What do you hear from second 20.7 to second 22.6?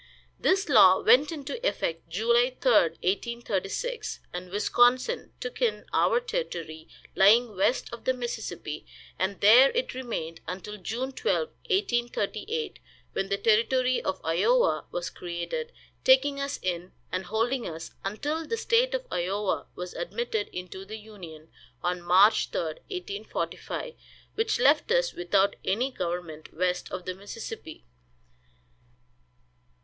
the Union, on March 3,